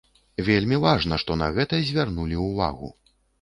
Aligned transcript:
Вельмі 0.45 0.79
важна, 0.85 1.19
што 1.23 1.37
на 1.43 1.49
гэта 1.59 1.83
звярнулі 1.91 2.41
ўвагу. 2.47 2.91